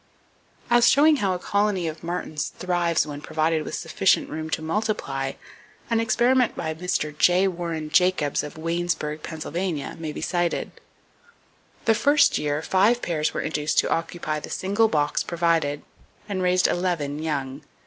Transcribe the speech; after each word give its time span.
As 0.71 0.89
showing 0.89 1.17
how 1.17 1.35
a 1.35 1.37
colony 1.37 1.87
of 1.87 2.03
martins 2.03 2.49
thrives 2.57 3.05
when 3.05 3.21
provided 3.21 3.63
with 3.63 3.75
sufficient 3.75 4.31
room 4.31 4.49
to 4.49 4.59
multiply, 4.63 5.33
an 5.91 5.99
experiment 5.99 6.55
by 6.55 6.73
Mr. 6.73 7.15
J. 7.15 7.47
Warren 7.47 7.91
Jacobs, 7.91 8.41
of 8.41 8.55
Waynesburg, 8.57 9.21
Pa., 9.21 9.35
may 9.99 10.11
be 10.11 10.19
cited. 10.19 10.71
The 11.85 11.93
first 11.93 12.39
year 12.39 12.63
five 12.63 13.03
pairs 13.03 13.31
were 13.35 13.41
induced 13.41 13.77
to 13.77 13.91
occupy 13.91 14.39
the 14.39 14.49
single 14.49 14.87
box 14.87 15.21
provided, 15.23 15.83
and 16.27 16.41
raised 16.41 16.65
eleven 16.65 17.21
young. 17.21 17.61